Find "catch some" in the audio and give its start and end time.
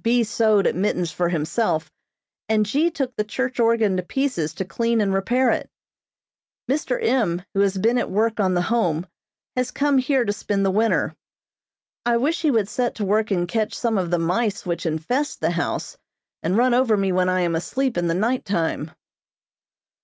13.48-13.98